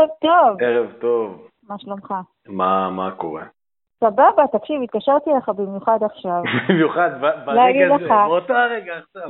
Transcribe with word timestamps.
ערב 0.00 0.08
טוב. 0.20 0.62
ערב 0.62 0.92
טוב. 1.00 1.48
מה 1.68 1.78
שלומך? 1.78 2.14
מה, 2.48 2.90
מה 2.90 3.10
קורה? 3.10 3.44
סבבה, 4.04 4.46
תקשיב, 4.52 4.82
התקשרתי 4.82 5.30
אליך 5.30 5.48
במיוחד 5.48 5.98
עכשיו. 6.02 6.42
במיוחד 6.68 7.10
ברגע 7.44 7.94
הזה, 7.94 8.08
באותו 8.08 8.54
הרגע 8.54 8.92
עכשיו. 8.98 9.28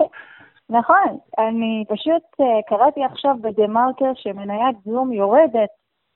נכון, 0.78 1.18
אני 1.38 1.84
פשוט 1.88 2.22
אה, 2.40 2.62
קראתי 2.68 3.04
עכשיו 3.04 3.34
בדה 3.40 3.66
מרקר 3.66 4.12
שמניית 4.14 4.76
זום 4.84 5.12
יורדת 5.12 5.68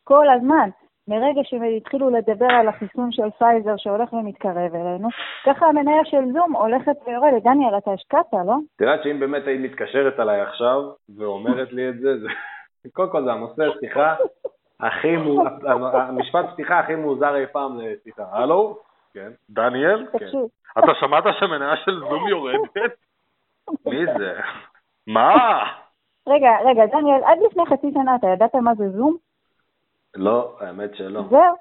כל 0.05 0.29
הזמן. 0.30 0.70
מרגע 1.09 1.41
שהתחילו 1.45 2.11
לדבר 2.11 2.52
על 2.61 2.69
החיסון 2.69 3.12
של 3.12 3.30
פייזר 3.38 3.74
שהולך 3.77 4.12
ומתקרב 4.12 4.74
אלינו, 4.74 5.09
ככה 5.47 5.66
המניה 5.66 6.05
של 6.05 6.33
זום 6.33 6.56
הולכת 6.56 6.97
ויורדת. 7.06 7.43
דניאל, 7.43 7.79
אתה 7.79 7.93
השקעת, 7.93 8.33
לא? 8.33 8.56
את 8.77 8.80
יודעת 8.80 9.02
שאם 9.02 9.20
באמת 9.20 9.47
היית 9.47 9.61
מתקשרת 9.61 10.20
אליי 10.20 10.41
עכשיו 10.41 10.80
ואומרת 11.16 11.73
לי 11.73 11.88
את 11.88 11.98
זה, 11.98 12.19
זה... 12.19 12.29
קודם 12.93 13.11
כל 13.11 13.25
זה 13.25 13.33
הנושא 13.33 13.63
שיחה 13.81 14.15
הכי. 14.81 15.17
המשפט 15.93 16.45
פתיחה 16.53 16.79
הכי 16.79 16.95
מוזר 16.95 17.37
אי 17.37 17.47
פעם 17.47 17.81
לשיחה. 17.81 18.25
הלו? 18.33 18.79
כן. 19.15 19.31
דניאל? 19.51 20.07
כן. 20.19 20.27
אתה 20.79 20.95
שמעת 21.01 21.25
שהמניה 21.39 21.77
של 21.77 22.01
זום 22.01 22.29
יורדת? 22.29 22.77
מי 23.87 24.07
זה? 24.19 24.41
מה? 25.07 25.62
רגע, 26.29 26.51
רגע, 26.65 26.87
דניאל, 26.87 27.25
עד 27.25 27.39
לפני 27.47 27.67
חצי 27.67 27.91
שנה 27.95 28.17
אתה 28.17 28.27
ידעת 28.27 28.55
מה 28.55 28.75
זה 28.75 28.91
זום? 28.91 29.17
לא, 30.17 30.57
האמת 30.61 30.95
שלא. 30.95 31.23
זהו, 31.31 31.57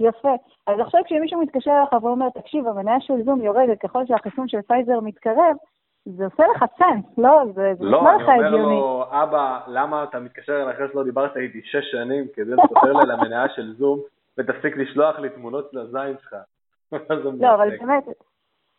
יפה. 0.00 0.34
אז 0.66 0.80
עכשיו 0.80 1.00
כשמישהו 1.04 1.40
מתקשר 1.40 1.70
אליך 1.70 2.04
ואומר, 2.04 2.30
תקשיב, 2.30 2.66
המניה 2.66 3.00
של 3.00 3.22
זום 3.24 3.40
יורדת 3.40 3.80
ככל 3.80 4.06
שהחיסון 4.06 4.48
של 4.48 4.62
פייזר 4.62 5.00
מתקרב, 5.00 5.56
זה 6.04 6.24
עושה 6.24 6.42
לך 6.56 6.64
סנס, 6.78 7.18
לא? 7.18 7.44
זה 7.54 7.74
זה 7.78 7.84
לא, 7.84 7.98
נשמע 7.98 8.14
אני 8.14 8.22
לך 8.22 8.28
אומר 8.28 8.46
הגיוני. 8.46 8.74
לו, 8.74 9.04
אבא, 9.10 9.60
למה 9.66 10.04
אתה 10.04 10.20
מתקשר 10.20 10.62
אליי 10.62 10.74
אחרי 10.74 10.86
שלא 10.92 11.04
דיברת 11.04 11.36
איתי 11.36 11.60
שש 11.64 11.90
שנים 11.90 12.26
כדי 12.34 12.50
לספר 12.50 12.92
לי 12.92 13.02
על 13.02 13.10
המניה 13.10 13.48
של 13.48 13.74
זום, 13.74 14.00
ותפסיק 14.38 14.76
לשלוח 14.76 15.18
לי 15.18 15.28
תמונות 15.28 15.68
של 15.72 15.78
הזין 15.78 16.16
שלך. 16.22 16.36
לא, 17.40 17.54
אבל. 17.54 17.70
באמת, 17.78 18.04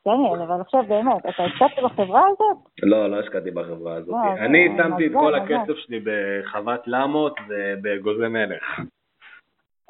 דניאל, 0.08 0.42
אבל 0.42 0.62
עכשיו 0.62 0.84
באמת, 0.88 1.26
אתה 1.30 1.44
השקעת 1.44 1.84
בחברה 1.84 2.22
הזאת? 2.28 2.58
לא, 2.84 3.10
לא 3.10 3.20
השקעתי 3.20 3.52
בחברה 3.52 3.96
הזאת. 3.96 4.16
אני 4.38 4.78
שמתי 4.78 5.08
את 5.08 5.12
כל. 5.14 5.36
הכסף 5.36 5.74
שלי 5.76 6.00
בחוות 6.04 6.88
למות 6.88 7.36
ובאגוזי 7.50 8.28
מלך. 8.28 8.80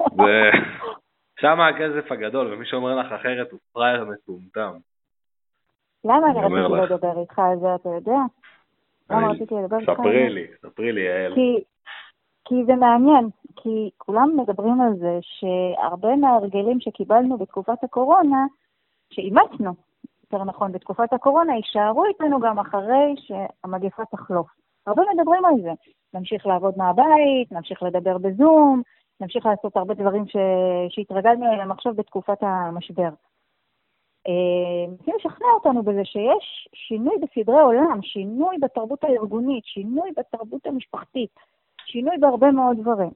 שם 1.40 1.60
הכסף 1.60 2.12
הגדול, 2.12 2.54
ומי 2.54 2.66
שאומר 2.66 2.94
לך 2.96 3.12
אחרת 3.12 3.50
הוא 3.50 3.60
פראייר 3.72 4.04
מטומטם. 4.04 4.72
למה 6.04 6.30
אני 6.30 6.38
רציתי 6.38 6.84
לך. 6.84 6.90
לדבר 6.90 7.20
איתך 7.20 7.38
על 7.38 7.58
זה, 7.60 7.74
אתה 7.74 7.88
יודע? 7.88 8.18
למה 9.10 9.30
רציתי 9.30 9.54
לדבר 9.54 9.78
איתך 9.78 9.88
על 9.88 9.94
ספרי 9.94 10.28
זה? 10.28 10.34
לי, 10.34 10.46
ספרי 10.62 10.92
לי, 10.92 11.00
יעל. 11.00 11.34
כי, 11.34 11.64
כי 12.44 12.64
זה 12.66 12.74
מעניין, 12.74 13.28
כי 13.56 13.90
כולם 13.98 14.36
מדברים 14.36 14.80
על 14.80 14.94
זה 14.96 15.18
שהרבה 15.22 16.16
מההרגלים 16.16 16.80
שקיבלנו 16.80 17.38
בתקופת 17.38 17.84
הקורונה, 17.84 18.46
שאימצנו, 19.10 19.72
יותר 20.24 20.44
נכון, 20.44 20.72
בתקופת 20.72 21.12
הקורונה, 21.12 21.56
יישארו 21.56 22.04
איתנו 22.04 22.40
גם 22.40 22.58
אחרי 22.58 23.14
שהמגפה 23.16 24.02
תחלוף. 24.04 24.46
הרבה 24.86 25.02
מדברים 25.14 25.44
על 25.44 25.54
זה. 25.62 25.70
נמשיך 26.14 26.46
לעבוד 26.46 26.74
מהבית, 26.76 27.52
נמשיך 27.52 27.82
לדבר 27.82 28.18
בזום, 28.18 28.82
נמשיך 29.20 29.46
לעשות 29.46 29.76
הרבה 29.76 29.94
דברים 29.94 30.26
ש... 30.26 30.36
שהתרגלנו 30.88 31.52
אליהם 31.52 31.70
עכשיו 31.70 31.94
בתקופת 31.94 32.38
המשבר. 32.42 33.08
אה, 34.28 34.86
מנסים 34.88 35.14
לשכנע 35.16 35.46
אותנו 35.54 35.82
בזה 35.82 36.04
שיש 36.04 36.68
שינוי 36.74 37.14
בסדרי 37.22 37.60
עולם, 37.60 38.02
שינוי 38.02 38.56
בתרבות 38.60 39.04
הארגונית, 39.04 39.64
שינוי 39.64 40.10
בתרבות 40.16 40.66
המשפחתית, 40.66 41.30
שינוי 41.86 42.18
בהרבה 42.18 42.50
מאוד 42.50 42.76
דברים. 42.80 43.10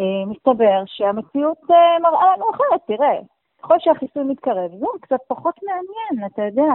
אה, 0.00 0.26
מסתבר 0.26 0.82
שהמציאות 0.86 1.58
אה, 1.70 1.98
מראה 2.02 2.36
לנו 2.36 2.50
אחרת, 2.50 2.80
תראה, 2.86 3.18
ככל 3.62 3.74
שהחיסון 3.78 4.28
מתקרב, 4.28 4.70
זום 4.70 4.92
קצת 5.00 5.20
פחות 5.28 5.54
מעניין, 5.62 6.32
אתה 6.32 6.42
יודע, 6.42 6.74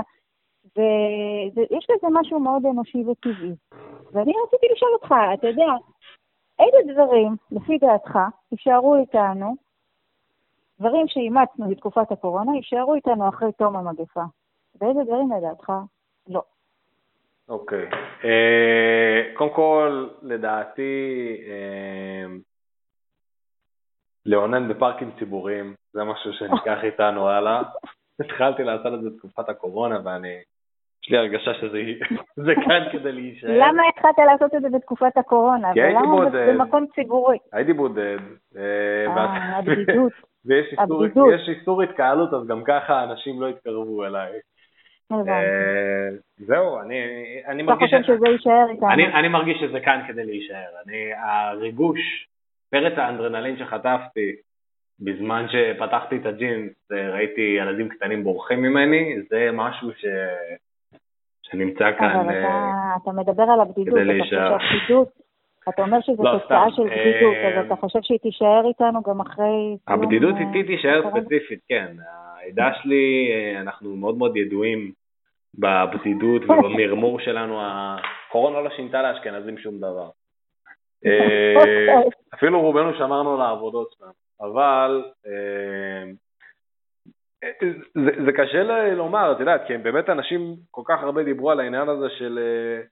ויש 0.75 1.87
בזה 1.89 2.07
משהו 2.11 2.39
מאוד 2.39 2.65
אנושי 2.65 3.03
וטבעי. 3.05 3.55
ואני 4.11 4.33
רציתי 4.45 4.67
לשאול 4.71 4.91
אותך, 4.93 5.13
אתה 5.33 5.47
יודע, 5.47 5.73
איזה 6.59 6.93
דברים, 6.93 7.35
לפי 7.51 7.77
דעתך, 7.77 8.19
יישארו 8.51 8.95
איתנו, 8.95 9.55
דברים 10.79 11.07
שאימצנו 11.07 11.69
בתקופת 11.69 12.11
הקורונה, 12.11 12.55
יישארו 12.55 12.95
איתנו 12.95 13.29
אחרי 13.29 13.51
תום 13.51 13.75
המגפה? 13.75 14.23
ואיזה 14.81 14.99
דברים 15.03 15.29
לדעתך? 15.37 15.71
לא. 16.29 16.41
אוקיי. 17.49 17.89
אה, 18.23 19.33
קודם 19.33 19.53
כל, 19.53 20.07
לדעתי, 20.21 21.37
אה, 21.47 22.35
לאונן 24.25 24.67
בפארקים 24.67 25.11
ציבוריים, 25.19 25.73
זה 25.93 26.03
משהו 26.03 26.33
שניקח 26.33 26.77
איתנו 26.87 27.29
הלאה. 27.29 27.61
התחלתי 28.19 28.63
לעשות 28.63 28.93
את 28.93 29.01
זה 29.01 29.09
בתקופת 29.09 29.49
הקורונה, 29.49 29.99
ואני, 30.03 30.37
יש 31.03 31.09
לי 31.09 31.17
הרגשה 31.17 31.53
שזה 31.53 31.77
זה 32.45 32.53
כאן 32.65 32.83
כדי 32.91 33.11
להישאר. 33.11 33.49
למה 33.51 33.83
התחלת 33.89 34.17
לעשות 34.25 34.55
את 34.55 34.61
זה 34.61 34.69
בתקופת 34.69 35.17
הקורונה? 35.17 35.73
כי 35.73 35.81
הייתי 35.81 35.97
ולמה 35.97 36.15
בודד. 36.15 36.49
במקום 36.49 36.85
ציבורי? 36.95 37.37
הייתי 37.53 37.73
בודד. 37.73 38.19
אה, 38.55 39.05
אה, 39.17 39.57
הבדידות. 39.57 40.11
ויש 40.45 40.73
איסור-. 40.73 41.31
יש 41.33 41.49
איסור 41.49 41.81
התקהלות, 41.81 42.33
אז 42.33 42.47
גם 42.47 42.63
ככה 42.63 43.03
אנשים 43.03 43.41
לא 43.41 43.47
יתקרבו 43.47 44.05
אליי. 44.05 44.31
אה, 45.11 46.09
זהו, 46.37 46.79
אני 46.79 47.01
אני 47.47 47.63
אתה 47.63 47.71
מרגיש... 47.71 47.93
חושב 47.93 48.03
שזה 48.03 48.27
יישאר 48.27 48.69
איתנו? 48.69 48.91
אני, 48.91 49.13
אני 49.13 49.27
מרגיש 49.27 49.57
שזה 49.59 49.79
כאן 49.79 50.01
כדי 50.07 50.25
להישאר. 50.25 50.69
אני, 50.85 51.13
הריגוש, 51.13 52.27
פרץ 52.71 52.97
האנדרנלין 52.97 53.57
שחטפתי 53.57 54.35
בזמן 54.99 55.45
שפתחתי 55.49 56.17
את 56.17 56.25
הג'ינס 56.25 56.71
וראיתי 56.91 57.55
ילדים 57.59 57.89
קטנים 57.89 58.23
בורחים 58.23 58.61
ממני, 58.61 59.15
זה 59.29 59.49
משהו 59.53 59.91
ש... 59.91 60.05
שנמצא 61.41 61.91
כאן. 61.99 62.15
אבל 62.15 62.29
אה, 62.29 62.95
אתה, 63.01 63.11
אתה 63.11 63.11
מדבר 63.11 63.43
על 63.43 63.61
הבדידות, 63.61 63.99
כדי 63.99 64.17
אתה 64.17 64.23
חושב 64.23 64.35
להישאר. 64.35 64.57
שהבדידות, 64.59 65.09
אתה 65.69 65.81
אומר 65.81 66.01
שזו 66.01 66.23
לא, 66.23 66.39
תוצאה 66.39 66.65
סתם, 66.71 66.75
של 66.75 66.83
בדידות, 66.83 67.33
אה, 67.33 67.59
אז 67.59 67.65
אתה 67.65 67.75
חושב 67.75 67.99
שהיא 68.01 68.19
תישאר 68.19 68.67
איתנו 68.67 69.01
גם 69.01 69.21
אחרי... 69.21 69.77
הבדידות 69.87 70.35
אה, 70.35 70.39
איתי 70.39 70.63
תישאר 70.63 70.99
הקורונה? 70.99 71.21
ספציפית, 71.23 71.59
כן. 71.69 71.95
העדה 72.39 72.69
שלי, 72.81 73.31
אה, 73.31 73.61
אנחנו 73.61 73.95
מאוד 73.95 74.17
מאוד 74.17 74.37
ידועים 74.37 74.91
בבדידות 75.55 76.41
ובמרמור 76.49 77.19
שלנו. 77.19 77.59
הקורונה 77.61 78.61
לא 78.61 78.69
שינתה 78.75 79.01
לאשכנזים 79.01 79.57
שום 79.57 79.77
דבר. 79.77 80.09
אה, 81.05 81.53
אוקיי. 81.55 82.09
אפילו 82.33 82.61
רובנו 82.61 82.93
שמרנו 82.97 83.37
לעבודות 83.37 83.91
שלנו, 83.91 84.11
אבל 84.41 85.03
אה, 85.27 86.11
זה, 87.95 88.11
זה 88.25 88.31
קשה 88.31 88.63
לומר, 88.93 89.31
את 89.31 89.39
יודעת, 89.39 89.61
כי 89.67 89.77
באמת 89.77 90.09
אנשים 90.09 90.55
כל 90.71 90.81
כך 90.85 91.03
הרבה 91.03 91.23
דיברו 91.23 91.51
על 91.51 91.59
העניין 91.59 91.89
הזה 91.89 92.09
של 92.09 92.39
אה, 92.41 92.83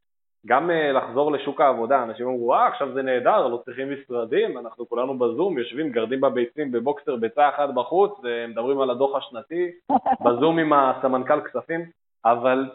גם 0.45 0.71
אה, 0.71 0.91
לחזור 0.91 1.31
לשוק 1.31 1.61
העבודה, 1.61 2.03
אנשים 2.03 2.27
אמרו, 2.27 2.53
אה, 2.53 2.67
עכשיו 2.67 2.93
זה 2.93 3.01
נהדר, 3.01 3.47
לא 3.47 3.61
צריכים 3.65 3.93
משרדים, 3.93 4.57
אנחנו 4.57 4.89
כולנו 4.89 5.17
בזום, 5.17 5.57
יושבים, 5.57 5.91
גרדים 5.91 6.21
בביצים 6.21 6.71
בבוקסר 6.71 7.15
ביצה 7.15 7.49
אחת 7.49 7.69
בחוץ, 7.75 8.11
ומדברים 8.23 8.81
על 8.81 8.89
הדוח 8.89 9.15
השנתי, 9.15 9.71
בזום 10.25 10.59
עם 10.59 10.73
הסמנכ"ל 10.73 11.41
כספים, 11.41 11.85
אבל 12.25 12.69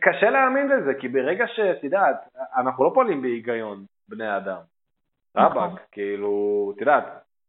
קשה 0.00 0.30
להאמין 0.30 0.68
לזה, 0.68 0.94
כי 1.00 1.08
ברגע 1.08 1.44
שאת 1.46 1.84
יודעת, 1.84 2.16
אנחנו 2.56 2.84
לא 2.84 2.90
פועלים 2.94 3.22
בהיגיון, 3.22 3.84
בני 4.08 4.36
אדם. 4.36 4.60
נכון. 5.34 5.62
רבאק, 5.62 5.80
כאילו, 5.92 6.72
את 6.74 6.80
יודעת, 6.80 7.04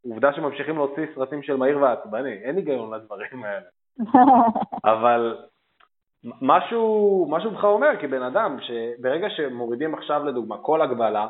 עובדה 0.06 0.34
שממשיכים 0.34 0.76
להוציא 0.76 1.04
סרטים 1.16 1.44
של 1.44 1.56
מהיר 1.56 1.82
ועצבני, 1.82 2.34
אין 2.34 2.56
היגיון 2.56 2.94
לדברים 2.94 3.44
האלה. 3.44 3.66
אבל 4.94 5.38
משהו, 6.42 7.28
משהו 7.30 7.52
בך 7.52 7.64
אומר 7.64 7.92
כבן 8.02 8.22
אדם, 8.22 8.58
שברגע 8.62 9.30
שמורידים 9.30 9.94
עכשיו 9.96 10.26
לדוגמה 10.26 10.58
כל 10.58 10.82
הגבלה, 10.82 11.28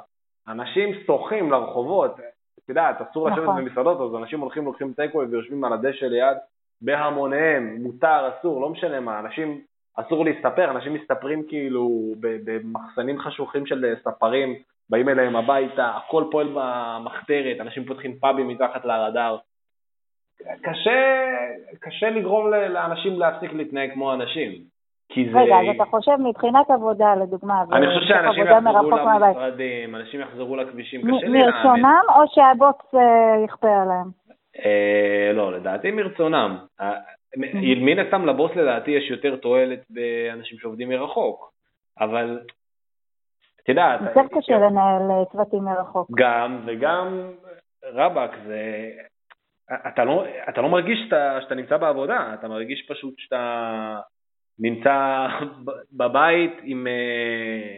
אנשים 0.47 0.89
שוחים 1.05 1.51
לרחובות, 1.51 2.19
את 2.59 2.69
יודעת, 2.69 3.01
אסור 3.01 3.29
לשבת 3.29 3.43
נכון. 3.43 3.65
במסעדות, 3.65 4.01
אז 4.01 4.15
אנשים 4.21 4.39
הולכים, 4.39 4.65
לוקחים 4.65 4.93
טייקווי 4.93 5.25
ויושבים 5.25 5.63
על 5.63 5.73
הדשא 5.73 6.05
ליד 6.05 6.37
בהמוניהם, 6.81 7.77
מותר, 7.83 8.29
אסור, 8.29 8.61
לא 8.61 8.69
משנה 8.69 8.99
מה, 8.99 9.19
אנשים, 9.19 9.61
אסור 9.95 10.25
להסתפר, 10.25 10.71
אנשים 10.71 10.93
מסתפרים 10.93 11.43
כאילו 11.47 12.13
במחסנים 12.19 13.19
חשוכים 13.19 13.65
של 13.65 13.93
ספרים, 14.03 14.55
באים 14.89 15.09
אליהם 15.09 15.35
הביתה, 15.35 15.91
הכל 15.95 16.23
פועל 16.31 16.47
במחתרת, 16.53 17.57
אנשים 17.59 17.85
פותחים 17.85 18.19
פאבים 18.19 18.47
מתחת 18.47 18.85
לרדאר. 18.85 19.37
קשה, 20.61 21.25
קשה 21.79 22.09
לגרום 22.09 22.49
לאנשים 22.49 23.19
להפסיק 23.19 23.53
להתנהג 23.53 23.93
כמו 23.93 24.13
אנשים. 24.13 24.74
כי 25.09 25.29
זה... 25.31 25.39
רגע, 25.39 25.55
אז 25.55 25.75
אתה 25.75 25.85
חושב 25.85 26.15
מבחינת 26.19 26.69
עבודה, 26.69 27.15
לדוגמה, 27.15 27.63
אני 27.73 27.87
חושב 27.87 28.07
שאנשים 28.07 28.43
יחזרו 28.45 28.91
למשרדים, 28.91 29.95
אנשים 29.95 30.21
יחזרו 30.21 30.55
לכבישים, 30.55 31.01
קשה 31.01 31.11
לי 31.11 31.19
להאמין. 31.21 31.45
מרצונם 31.45 32.01
או 32.09 32.21
שהבוץ 32.27 32.95
אה, 32.95 33.43
יכפה 33.45 33.81
עליהם? 33.81 34.07
אה, 34.65 35.31
לא, 35.33 35.53
לדעתי 35.53 35.91
מרצונם. 35.91 36.57
אה, 36.81 36.93
מן 37.77 37.99
הסתם 37.99 38.25
לבוס 38.25 38.51
לדעתי 38.55 38.91
יש 38.91 39.09
יותר 39.09 39.35
תועלת 39.35 39.79
באנשים 39.89 40.57
שעובדים 40.57 40.89
מרחוק, 40.89 41.51
אבל 41.99 42.39
את 43.63 43.69
יודעת... 43.69 44.01
יותר 44.01 44.27
קשה 44.39 44.57
לנהל 44.57 45.11
אה, 45.11 45.25
צוותים 45.31 45.63
מרחוק. 45.63 46.09
גם, 46.15 46.61
וגם, 46.65 47.31
רבאק, 47.93 48.31
זה... 48.47 48.89
אתה 49.87 50.03
לא, 50.03 50.25
אתה 50.49 50.61
לא 50.61 50.69
מרגיש 50.69 50.99
שאתה, 51.05 51.37
שאתה 51.41 51.55
נמצא 51.55 51.77
בעבודה, 51.77 52.33
אתה 52.33 52.47
מרגיש 52.47 52.87
פשוט 52.89 53.13
שאתה 53.17 53.99
נמצא 54.59 55.27
בבית 55.93 56.53
עם... 56.63 56.87
אה, 56.87 57.77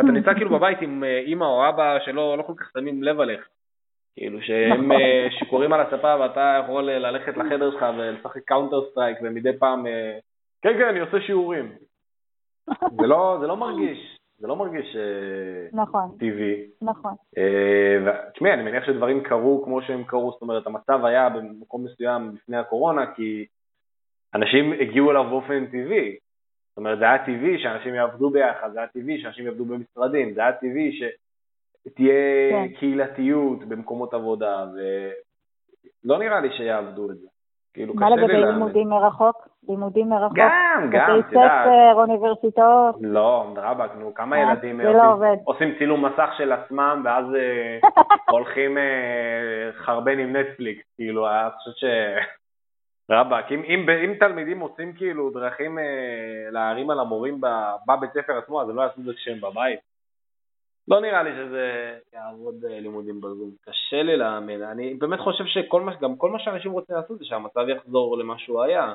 אתה 0.00 0.12
נמצא 0.12 0.34
כאילו 0.34 0.50
בבית 0.50 0.78
עם 0.80 1.04
אימא 1.04 1.44
או 1.44 1.68
אבא 1.68 1.98
שלא 2.04 2.38
לא 2.38 2.42
כל 2.42 2.52
כך 2.56 2.70
שמים 2.72 3.02
לב 3.02 3.20
עליך. 3.20 3.48
כאילו 4.16 4.42
שהם 4.42 4.92
נכון. 4.92 5.00
שיכורים 5.38 5.72
על 5.72 5.80
הספה 5.80 6.16
ואתה 6.20 6.60
יכול 6.64 6.90
ללכת 6.90 7.36
לחדר 7.36 7.70
שלך 7.70 7.86
ולשחק 7.98 8.44
Counter-Strike 8.44 9.18
ומדי 9.22 9.58
פעם, 9.58 9.86
כן 10.62 10.78
כן 10.78 10.88
אני 10.88 11.00
עושה 11.00 11.20
שיעורים. 11.20 11.72
זה 13.00 13.06
לא, 13.06 13.36
זה 13.40 13.46
לא 13.46 13.56
מרגיש, 13.56 14.18
זה 14.38 14.46
לא 14.46 14.56
מרגיש 14.56 14.96
אה, 14.96 15.82
נכון, 15.82 16.10
טבעי. 16.18 16.66
נכון. 16.82 17.12
אה, 17.38 18.12
תשמעי, 18.34 18.52
אני 18.52 18.62
מניח 18.62 18.86
שדברים 18.86 19.22
קרו 19.22 19.62
כמו 19.64 19.82
שהם 19.82 20.04
קרו, 20.04 20.30
זאת 20.32 20.42
אומרת, 20.42 20.66
המצב 20.66 21.04
היה 21.04 21.28
במקום 21.28 21.84
מסוים 21.84 22.32
לפני 22.34 22.56
הקורונה, 22.56 23.14
כי 23.14 23.46
אנשים 24.36 24.72
הגיעו 24.72 25.10
אליו 25.10 25.24
באופן 25.30 25.66
טבעי. 25.66 26.16
זאת 26.68 26.78
אומרת, 26.78 26.98
זה 26.98 27.04
היה 27.04 27.18
טבעי 27.18 27.58
שאנשים 27.62 27.94
יעבדו 27.94 28.30
ביחד, 28.30 28.72
זה 28.72 28.78
היה 28.78 28.88
טבעי 28.88 29.20
שאנשים 29.22 29.46
יעבדו 29.46 29.64
במשרדים, 29.64 30.34
זה 30.34 30.40
היה 30.40 30.52
טבעי 30.52 30.92
שתהיה 30.92 32.50
כן. 32.50 32.68
קהילתיות 32.78 33.64
במקומות 33.64 34.14
עבודה, 34.14 34.64
ולא 36.04 36.18
נראה 36.18 36.40
לי 36.40 36.48
שיעבדו 36.56 37.10
את 37.10 37.16
זה. 37.16 37.26
כאילו, 37.74 37.94
מה 37.94 38.10
לגבי 38.10 38.36
לימודים 38.36 38.88
מרחוק? 38.88 39.48
לימודים 39.68 40.08
מרחוק? 40.08 40.38
גם, 40.38 40.90
גם, 40.90 41.20
את 41.20 41.32
יודעת. 41.32 41.50
בתי 41.50 41.66
ספר, 41.66 41.92
אוניברסיטאות? 41.92 42.94
לא, 43.00 43.46
רבאק, 43.56 43.90
נו, 43.98 44.14
כמה 44.14 44.36
אה, 44.36 44.42
ילדים 44.42 44.80
לא 44.80 45.16
עושים 45.44 45.74
צילום 45.78 46.04
מסך 46.04 46.30
של 46.38 46.52
עצמם 46.52 47.02
ואז 47.04 47.24
אה, 47.34 47.78
הולכים 48.34 48.78
אה, 48.78 49.70
חרבן 49.72 50.18
עם 50.18 50.36
נטפליקס, 50.36 50.84
כאילו, 50.96 51.28
אני 51.28 51.50
חושב 51.50 51.70
ש... 51.76 51.84
רבאק, 53.10 53.52
אם, 53.52 53.62
אם, 53.62 53.90
אם 54.04 54.14
תלמידים 54.20 54.60
עושים 54.60 54.92
כאילו 54.92 55.30
דרכים 55.30 55.78
להערים 56.50 56.90
על 56.90 57.00
המורים 57.00 57.40
בבית 57.86 58.10
ספר 58.12 58.38
עצמו, 58.38 58.62
אז 58.62 58.68
הם 58.68 58.76
לא 58.76 58.82
יעשו 58.82 59.00
את 59.00 59.04
זה 59.04 59.12
כשהם 59.14 59.40
בבית. 59.40 59.80
לא 60.88 61.00
נראה 61.00 61.22
לי 61.22 61.30
שזה 61.36 61.94
יעבוד 62.14 62.54
אה, 62.64 62.80
לימודים 62.80 63.20
בזום. 63.20 63.50
קשה 63.64 64.02
לי 64.02 64.16
להאמין. 64.16 64.62
אני 64.62 64.94
באמת 64.94 65.20
חושב 65.20 65.44
שכל 65.46 65.80
מה, 65.80 65.92
גם 66.00 66.16
כל 66.16 66.30
מה 66.30 66.38
שאנשים 66.38 66.72
רוצים 66.72 66.96
לעשות 66.96 67.18
זה 67.18 67.24
שהמצב 67.24 67.68
יחזור 67.68 68.18
למה 68.18 68.38
שהוא 68.38 68.62
היה. 68.62 68.94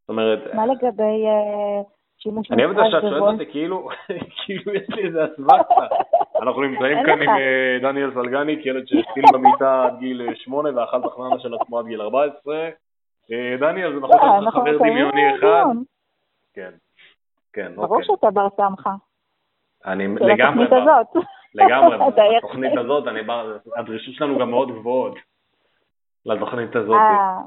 זאת 0.00 0.08
אומרת... 0.08 0.54
מה 0.54 0.66
לגבי 0.66 1.26
אה, 1.26 1.82
שימוש 2.18 2.50
אני 2.50 2.64
אוהב 2.64 2.78
את 2.78 2.84
זה 2.84 2.90
שאת 2.90 3.02
שואלת 3.10 3.40
אותי 3.40 3.52
כאילו, 3.52 3.88
כאילו 4.44 4.74
יש 4.74 4.88
לי 4.88 5.06
איזה 5.06 5.24
אסמכתה. 5.24 5.86
אנחנו 6.42 6.62
נמצאים 6.62 6.98
כאן 7.06 7.22
עם 7.22 7.28
אה, 7.28 7.78
דניאל 7.82 8.10
סלגני, 8.14 8.62
כילד 8.62 8.86
שהתחיל 8.86 9.24
במיטה 9.32 9.84
עד 9.84 9.98
גיל 9.98 10.34
8 10.34 10.70
ואכל 10.76 11.02
תחננה 11.08 11.38
של 11.38 11.54
עצמו 11.54 11.78
עד 11.78 11.86
גיל 11.86 12.00
14. 12.00 12.68
דניאל, 13.60 13.94
זה 13.94 14.00
נכון 14.00 14.44
לך 14.44 14.54
חבר 14.54 14.78
דמיוני 14.78 15.34
אחד. 15.38 15.64
כן, 16.54 16.70
כן, 17.52 17.72
אוקיי. 17.76 17.86
ברור 17.86 18.02
שאתה 18.02 18.30
בר 18.30 18.48
סמכה. 18.56 18.94
אני 19.86 20.08
לגמרי 20.08 20.66
בא. 20.66 21.02
לגמרי 21.54 21.96
בתוכנית 22.38 22.78
הזאת, 22.84 23.04
הדרישות 23.76 24.14
שלנו 24.14 24.38
גם 24.38 24.50
מאוד 24.50 24.70
גבוהות 24.70 25.14
לתוכנית 26.26 26.76
הזאת. 26.76 26.96
אה, 26.96 27.38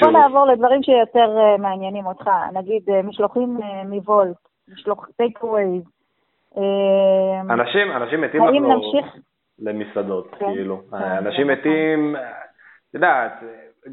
בוא 0.00 0.10
נעבור 0.10 0.46
לדברים 0.46 0.82
שיותר 0.82 1.38
אה, 1.38 1.56
מעניינים 1.58 2.06
אותך, 2.06 2.30
נגיד 2.52 2.90
אה, 2.90 3.02
משלוחים 3.02 3.58
מוולט, 3.84 4.36
משלוח 4.68 5.08
טייק 5.16 5.44
ווייז. 5.44 5.82
אנשים, 7.50 7.92
אנשים 7.92 8.20
מתים 8.20 8.42
לחזור 8.44 9.02
למסעדות, 9.58 10.34
כן, 10.38 10.46
כאילו. 10.46 10.80
אנשים 10.92 11.46
מתים, 11.46 12.16
את 12.16 12.94
יודעת, 12.94 13.32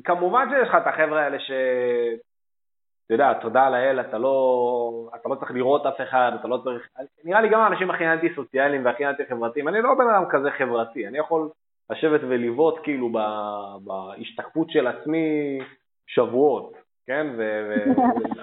כמובן 0.04 0.48
שיש 0.50 0.70
לך 0.70 0.76
את 0.76 0.88
החבר'ה 0.88 1.24
האלה 1.24 1.40
ש... 1.40 1.52
אתה 3.06 3.14
יודע, 3.14 3.34
תודה 3.34 3.70
לאל, 3.70 4.00
אתה 4.00 4.18
לא, 4.18 5.10
אתה 5.16 5.30
לא 5.30 5.36
צריך 5.36 5.52
לראות 5.52 5.86
אף 5.86 6.02
אחד, 6.02 6.32
אתה 6.40 6.48
לא 6.48 6.58
צריך... 6.64 6.90
נראה 7.24 7.42
לי 7.42 7.50
גם 7.50 7.60
האנשים 7.60 7.92
הכי 7.92 8.08
אנטי 8.08 8.36
סוציאליים 8.36 8.86
והכי 8.86 9.06
אנטי 9.06 9.24
חברתיים, 9.30 9.68
אני 9.68 9.82
לא 9.82 9.90
בן 9.98 10.10
אדם 10.10 10.24
כזה 10.30 10.52
חברתי, 10.52 11.08
אני 11.08 11.18
יכול 11.18 11.50
לשבת 11.90 12.22
ולבעוט 12.24 12.80
כאילו 12.84 13.10
בהשתקפות 13.84 14.70
של 14.70 14.88
עצמי 14.88 15.60
שבועות, 16.08 16.74
כן? 17.08 17.28
ו... 17.38 17.70
ו... 17.70 17.74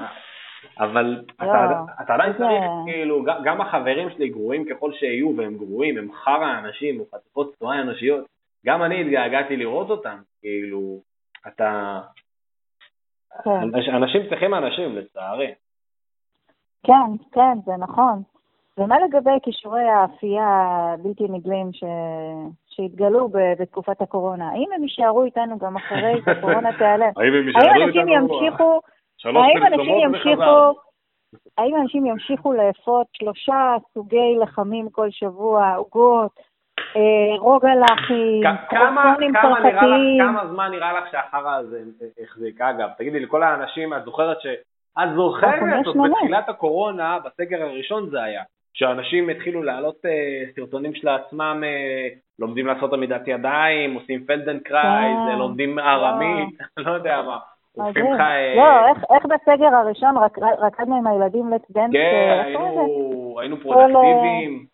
אבל 0.78 1.24
אתה, 1.36 1.44
לא, 1.44 1.76
אתה 2.04 2.14
עדיין 2.14 2.32
צריך, 2.32 2.64
כאילו, 2.86 3.24
גם 3.44 3.60
החברים 3.60 4.10
שלי 4.10 4.28
גרועים 4.28 4.64
ככל 4.64 4.92
שיהיו, 4.92 5.36
והם 5.36 5.56
גרועים, 5.56 5.98
הם 5.98 6.12
חרא 6.12 6.58
אנשים, 6.58 7.00
או 7.00 7.04
חטיפות 7.14 7.54
צואה 7.58 7.80
אנושיות, 7.80 8.24
גם 8.66 8.82
אני 8.82 9.00
התגעגעתי 9.00 9.56
לראות 9.56 9.90
אותם, 9.90 10.16
כאילו, 10.40 11.00
אתה, 11.48 12.00
כן. 13.44 13.94
אנשים 13.96 14.28
צריכים 14.28 14.54
אנשים, 14.54 14.96
לצערי. 14.96 15.54
כן, 16.86 17.24
כן, 17.32 17.58
זה 17.64 17.72
נכון. 17.78 18.22
ומה 18.78 18.96
לגבי 18.98 19.30
כישורי 19.42 19.88
האפייה 19.88 20.48
הבלתי 20.94 21.24
נגלים 21.28 21.72
ש... 21.72 21.84
שהתגלו. 22.66 23.28
בתקופת 23.58 24.02
הקורונה? 24.02 24.50
האם 24.50 24.68
הם 24.74 24.82
יישארו 24.82 25.24
איתנו 25.24 25.58
גם 25.58 25.76
אחרי 25.76 26.12
שהקורונה 26.24 26.78
תיעלם? 26.78 27.12
האם 27.18 27.34
הם 27.34 27.46
יישארו 27.46 27.64
איתנו? 27.64 27.84
אנשים 27.84 28.08
ימשיכו... 28.08 28.80
האם 29.24 29.66
אנשים 29.66 29.98
ימשיכו... 29.98 30.80
האם 31.58 31.76
אנשים 31.76 32.06
ימשיכו 32.06 32.52
לאפות 32.52 33.06
שלושה 33.12 33.76
סוגי 33.94 34.36
לחמים 34.42 34.90
כל 34.90 35.10
שבוע, 35.10 35.74
עוגות, 35.74 36.40
אה, 36.96 37.38
רוגלחים, 37.38 38.42
קרופונים 38.68 39.32
צרפתיים. 39.42 40.22
כמה 40.26 40.46
זמן 40.46 40.70
נראה 40.70 40.92
לך 40.92 41.10
שהחרא 41.10 41.56
הזה 41.56 41.80
החזיק? 42.22 42.60
אגב, 42.60 42.88
תגידי, 42.98 43.20
לכל 43.20 43.42
האנשים, 43.42 43.94
את 43.94 44.04
זוכרת 44.04 44.40
ש... 44.40 44.46
את 45.02 45.08
זוכרת, 45.14 45.86
עוד 45.86 45.96
בתחילת 46.10 46.48
הקורונה, 46.48 47.18
בסגר 47.24 47.62
הראשון 47.62 48.10
זה 48.10 48.22
היה, 48.22 48.42
שאנשים 48.72 49.28
התחילו 49.28 49.62
להעלות 49.62 50.06
אה, 50.06 50.44
סרטונים 50.54 50.94
של 50.94 51.08
עצמם, 51.08 51.62
אה, 51.64 52.08
לומדים 52.38 52.66
לעשות 52.66 52.92
עמידת 52.92 53.28
ידיים, 53.28 53.94
עושים 53.94 54.24
פלדנקרייז, 54.24 55.16
כן. 55.30 55.38
לומדים 55.38 55.78
ארמית, 55.78 56.58
לא 56.76 56.90
יודע 56.90 57.22
מה. 57.22 57.38
לא, 58.56 58.86
איך 59.14 59.24
בסגר 59.24 59.74
הראשון 59.74 60.14
רקדנו 60.58 60.96
עם 60.96 61.06
הילדים 61.06 61.52
ל 61.52 61.56
Just 61.56 61.70
Dance? 61.70 61.92
כן, 61.92 62.42
היינו 63.40 63.56
פרודקטיביים. 63.60 64.66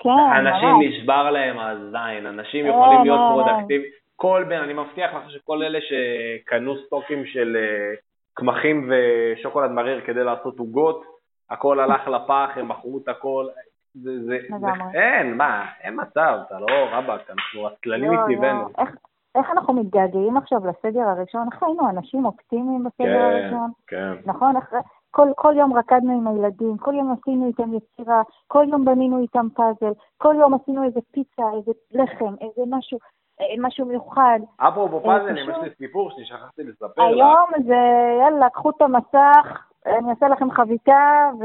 כן, 0.00 0.10
אנשים 0.36 0.68
ממש. 0.68 0.86
נשבר 0.86 1.30
להם 1.30 1.58
הזין, 1.58 2.26
אנשים 2.26 2.64
כן, 2.64 2.70
יכולים 2.70 3.02
להיות 3.02 3.20
פרודקטיביים. 3.30 3.90
כל 4.16 4.44
בן, 4.48 4.60
אני 4.62 4.72
מבטיח 4.72 5.14
לך 5.14 5.30
שכל 5.30 5.62
אלה 5.62 5.78
שקנו 5.80 6.76
סטוקים 6.86 7.26
של 7.26 7.56
אה, 7.56 7.94
קמחים 8.34 8.90
ושוקולד 8.90 9.70
מריר 9.70 10.00
כדי 10.06 10.24
לעשות 10.24 10.58
עוגות, 10.58 11.04
הכל 11.50 11.80
הלך 11.80 12.08
לפח, 12.08 12.50
הם 12.56 12.68
מכרו 12.68 12.98
את 12.98 13.08
הכל. 13.08 13.46
זה, 13.94 14.10
זה, 14.24 14.38
זה, 14.60 14.66
אין, 14.94 15.36
מה, 15.36 15.66
אין 15.80 16.00
מצב, 16.00 16.38
אתה 16.46 16.58
לא 16.60 16.86
רבאק, 16.92 17.30
אנחנו 17.30 17.68
לא, 17.86 18.26
מטבענו. 18.28 18.62
לא. 18.62 18.68
איך, 18.78 18.90
איך 19.34 19.50
אנחנו 19.50 19.74
מתגעגעים 19.74 20.36
עכשיו 20.36 20.60
לסגר 20.66 21.00
הראשון? 21.00 21.48
איך 21.52 21.62
היינו 21.62 21.90
אנשים 21.90 22.24
אופטימיים 22.24 22.84
בסגר 22.84 23.06
כן, 23.06 23.20
הראשון? 23.20 23.70
כן. 23.86 24.12
נכון? 24.26 24.56
איך, 24.56 24.74
כל, 25.10 25.28
כל 25.36 25.54
יום 25.56 25.78
רקדנו 25.78 26.12
עם 26.18 26.26
הילדים, 26.26 26.76
כל 26.78 26.94
יום 26.94 27.16
עשינו 27.20 27.46
איתם 27.46 27.70
יצירה, 27.74 28.22
כל 28.46 28.64
יום 28.68 28.84
בנינו 28.84 29.22
איתם 29.22 29.46
פאזל, 29.54 29.92
כל 30.18 30.34
יום 30.38 30.54
עשינו 30.54 30.84
איזה 30.84 31.00
פיצה, 31.12 31.42
איזה 31.56 31.72
לחם, 31.90 32.34
איזה 32.40 32.62
משהו, 32.66 32.98
אה, 33.40 33.46
משהו 33.58 33.86
מיוחד. 33.86 34.38
אפרופו 34.56 34.96
אה, 34.96 35.18
פאזלים, 35.18 35.50
יש 35.50 35.56
לי 35.62 35.70
סיפור 35.78 36.10
ששכחתי 36.10 36.62
לספר 36.62 37.02
היום 37.02 37.48
זה, 37.66 37.76
יאללה, 38.20 38.50
קחו 38.50 38.70
את 38.70 38.82
המסך, 38.82 39.66
אני 39.86 40.10
אעשה 40.10 40.28
לכם 40.28 40.50
חביתה 40.50 41.30
ו... 41.40 41.44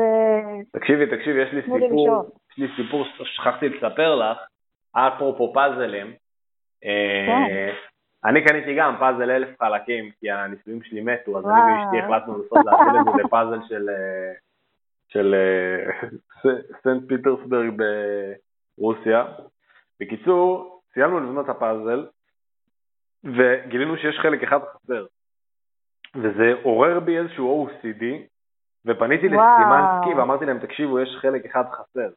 תקשיבי, 0.72 1.17
תקשיבי, 1.17 1.41
יש 1.41 1.53
לי 1.53 1.62
סיפור, 1.62 1.77
יש 2.51 2.57
לי 2.57 2.67
סיפור 2.75 3.05
ששכחתי 3.05 3.69
לספר 3.69 4.15
לך, 4.15 4.38
אפרופו 4.95 5.53
פאזלים. 5.53 6.13
אה, 6.86 7.25
כן. 7.27 7.74
אני 8.25 8.46
קניתי 8.46 8.75
גם 8.75 8.96
פאזל 9.00 9.32
אלף 9.32 9.50
חלקים, 9.60 10.12
כי 10.20 10.32
הניסויים 10.32 10.84
שלי 10.84 11.01
מתו, 11.01 11.39
אז 11.39 11.46
אני 11.46 11.53
ואשתי 11.53 12.00
החלטנו 12.00 12.38
לנסות 12.38 12.65
להפעיל 12.65 13.00
את 13.00 13.05
זה 13.05 13.24
לפאזל 13.24 13.60
של, 13.67 13.89
אה, 13.89 14.34
של 15.08 15.36
אה, 15.36 16.08
סנט 16.84 17.08
פיטרסברג 17.08 17.82
ברוסיה. 18.77 19.25
בקיצור, 20.00 20.82
סיימנו 20.94 21.20
לבנות 21.20 21.50
הפאזל, 21.50 22.05
וגילינו 23.24 23.98
שיש 23.98 24.20
חלק 24.20 24.44
אחד 24.44 24.60
חסר. 24.60 25.05
וזה 26.15 26.53
עורר 26.63 27.00
בי 27.00 27.17
איזשהו 27.17 27.67
OCD, 27.67 28.03
ופניתי 28.86 29.27
לסימנסקי 29.27 30.13
ואמרתי 30.17 30.46
להם, 30.46 30.60
תקשיבו, 30.60 31.00
יש 31.00 31.17
חלק 31.22 31.46
אחד 31.46 31.63
חסר. 31.72 32.10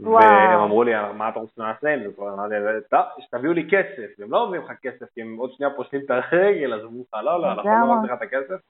והם 0.00 0.60
אמרו 0.60 0.82
לי, 0.82 0.92
מה 1.14 1.28
אתה 1.28 1.38
רוצה 1.38 1.52
שנעשה 1.54 1.94
עם 1.94 2.00
זה? 2.00 2.22
אמרתי, 2.22 2.54
טוב, 2.90 3.00
שתביאו 3.18 3.52
לי 3.52 3.68
כסף. 3.70 4.18
והם 4.18 4.30
לא 4.30 4.42
אומרים 4.42 4.62
לך 4.62 4.72
כסף, 4.82 5.06
כי 5.14 5.22
הם 5.22 5.36
עוד 5.36 5.52
שנייה 5.52 5.72
פושטים 5.76 6.00
את 6.06 6.10
הרגל, 6.10 6.74
אז 6.74 6.84
אמרו 6.84 7.04
לך, 7.08 7.14
לא, 7.24 7.40
לא, 7.40 7.52
אנחנו 7.52 7.70
לא 7.70 7.94
נותנים 7.94 8.04
לך 8.04 8.12
את 8.12 8.22
הכסף. 8.22 8.60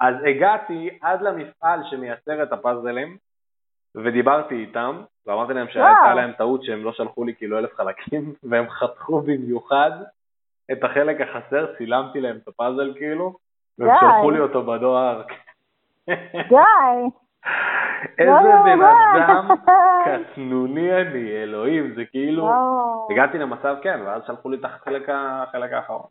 אז 0.00 0.14
הגעתי 0.26 0.98
עד 1.02 1.22
למפעל 1.22 1.80
שמייצר 1.90 2.42
את 2.42 2.52
הפאזלים, 2.52 3.16
ודיברתי 3.94 4.54
איתם, 4.54 5.02
ואמרתי 5.26 5.52
להם 5.52 5.68
שהייתה 5.68 6.14
להם 6.14 6.32
טעות 6.32 6.64
שהם 6.64 6.84
לא 6.84 6.92
שלחו 6.92 7.24
לי 7.24 7.34
כאילו 7.34 7.58
אלף 7.58 7.74
חלקים, 7.74 8.34
והם 8.50 8.70
חתכו 8.70 9.20
במיוחד 9.20 9.90
את 10.72 10.84
החלק 10.84 11.20
החסר, 11.20 11.76
צילמתי 11.78 12.20
להם 12.20 12.36
את 12.36 12.48
הפאזל 12.48 12.94
כאילו, 12.96 13.36
והם 13.78 13.96
שלחו 14.00 14.30
לי 14.30 14.40
אותו 14.40 14.62
בדואר. 14.62 15.22
די. 16.48 17.10
איזה 18.18 18.30
לא, 18.30 18.62
בן 18.64 18.82
אדם 18.82 19.48
קטנוני 20.04 21.02
אני, 21.02 21.42
אלוהים, 21.42 21.94
זה 21.94 22.04
כאילו... 22.04 22.46
לא. 22.46 23.06
הגעתי 23.10 23.38
למצב, 23.38 23.76
כן, 23.82 24.00
ואז 24.06 24.22
שלחו 24.26 24.50
לי 24.50 24.56
את 24.56 24.64
החלק 24.64 25.72
האחרון. 25.72 26.06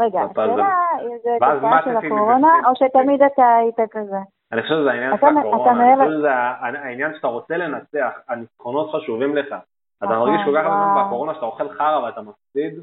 רגע, 0.00 0.20
השאלה 0.20 0.68
אם 1.02 1.16
זה 1.22 1.30
תופעה 1.40 1.82
של 1.84 1.96
הקורונה, 1.96 2.48
או 2.66 2.72
שתמיד 2.76 3.22
אתה 3.22 3.56
היית 3.56 3.90
כזה? 3.90 4.16
אני 4.52 4.62
חושב 4.62 4.74
שזה 4.74 4.90
העניין 4.90 5.16
של 5.20 5.26
הקורונה, 5.26 5.92
אני 5.92 5.96
חושב 5.96 6.18
שזה 6.18 6.32
העניין 6.32 7.14
שאתה 7.14 7.26
רוצה 7.26 7.56
לנצח, 7.56 8.18
הניצחונות 8.28 8.90
חשובים 8.94 9.36
לך. 9.36 9.46
אתה 9.98 10.06
נכון, 10.06 10.18
מרגיש 10.18 10.46
כל 10.46 10.58
כך 10.58 10.66
הרבה 10.66 11.04
בקורונה 11.06 11.34
שאתה 11.34 11.46
אוכל 11.46 11.68
חרא 11.68 11.98
ואתה 12.04 12.20
מפסיד, 12.20 12.74